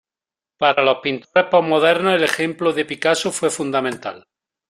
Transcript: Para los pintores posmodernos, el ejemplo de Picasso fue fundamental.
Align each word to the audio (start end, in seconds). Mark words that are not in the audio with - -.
Para 0.57 0.81
los 0.81 0.97
pintores 1.03 1.47
posmodernos, 1.51 2.15
el 2.15 2.23
ejemplo 2.23 2.73
de 2.73 2.85
Picasso 2.85 3.31
fue 3.31 3.51
fundamental. 3.51 4.25